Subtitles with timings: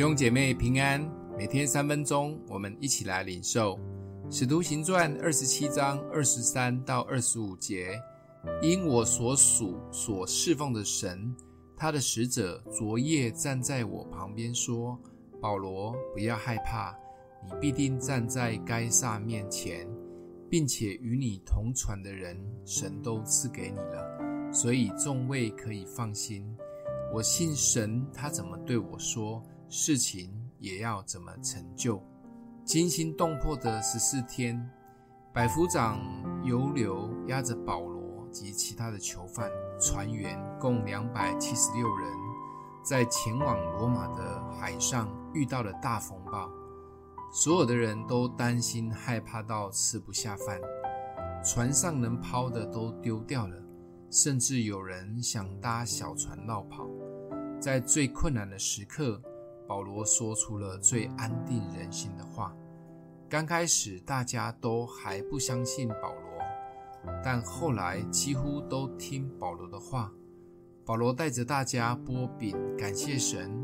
[0.00, 3.76] 弟兄姐妹平安，每天三分钟，我们一起来领受
[4.30, 8.00] 《使徒行传》二十七章二十三到二十五节。
[8.62, 11.36] 因我所属所侍奉的神，
[11.76, 14.98] 他的使者昨夜站在我旁边说
[15.38, 16.96] ：“保罗，不要害怕，
[17.44, 19.86] 你必定站在该撒面前，
[20.48, 26.42] 并且与你同船的人，神都赐给你了，所以众位可以放心。
[27.12, 32.02] 我信神，他怎么对我说，事情也要怎么成就。
[32.64, 34.70] 惊心动魄的十四天，
[35.32, 35.98] 百夫长
[36.44, 37.98] 犹流押着保罗。”
[38.30, 42.08] 及其他的囚犯、船员共两百七十六人，
[42.80, 46.48] 在前往罗马的海上遇到了大风暴，
[47.32, 50.60] 所有的人都担心、害怕到吃不下饭，
[51.44, 53.56] 船上能抛的都丢掉了，
[54.12, 56.86] 甚至有人想搭小船落跑。
[57.60, 59.20] 在最困难的时刻，
[59.70, 62.52] 保罗说出了最安定人心的话。
[63.28, 67.12] 刚开始大家都还不相信保罗。
[67.22, 70.10] 但后来几乎都听保罗的话。
[70.84, 73.62] 保罗带着大家擘饼感谢神。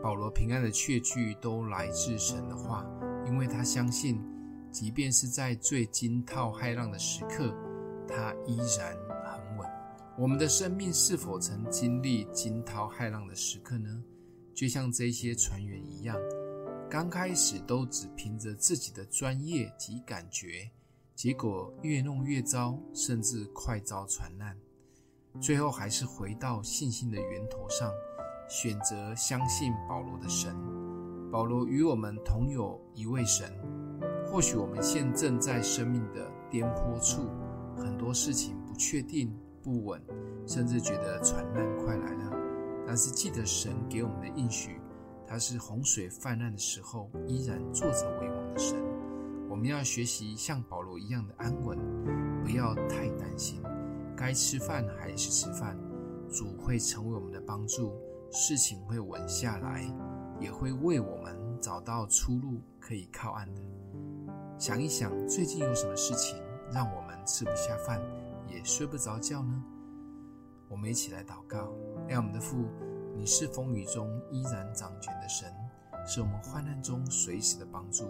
[0.00, 2.86] 保罗平安的确据都来自神的话，
[3.26, 4.24] 因为他相信，
[4.70, 7.52] 即便是在最惊涛骇浪的时刻，
[8.06, 9.68] 他依然很稳。
[10.16, 14.04] 我们的生命是否曾经历惊涛骇浪的时刻呢？
[14.58, 16.18] 就像这些船员一样，
[16.90, 20.68] 刚开始都只凭着自己的专业及感觉。
[21.14, 24.58] 结果越弄越糟，甚至快遭船难。
[25.40, 27.92] 最后还是回到信心的源头上，
[28.48, 30.52] 选择相信保罗的神。
[31.30, 33.56] 保罗与我们同有一位神。
[34.26, 37.30] 或许我们现正在生命的颠簸处，
[37.76, 40.02] 很多事情不确定、不稳，
[40.48, 41.46] 甚至觉得船。
[42.88, 44.80] 但是记得神给我们的应许，
[45.26, 48.82] 他是洪水泛滥的时候依然坐着为王的神。
[49.46, 51.76] 我们要学习像保罗一样的安稳，
[52.42, 53.62] 不要太担心。
[54.16, 55.78] 该吃饭还是吃饭，
[56.30, 57.92] 主会成为我们的帮助，
[58.30, 59.84] 事情会稳下来，
[60.40, 63.60] 也会为我们找到出路，可以靠岸的。
[64.58, 66.40] 想一想，最近有什么事情
[66.72, 68.00] 让我们吃不下饭，
[68.48, 69.62] 也睡不着觉呢？
[70.68, 71.72] 我们一起来祷告，
[72.06, 72.68] 让我们的父，
[73.16, 75.52] 你是风雨中依然掌权的神，
[76.06, 78.08] 是我们患难中随时的帮助。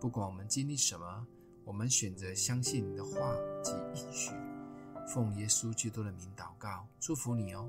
[0.00, 1.26] 不管我们经历什么，
[1.64, 4.32] 我们选择相信你的话及应许，
[5.08, 7.68] 奉耶稣基督的名祷告，祝福你哦。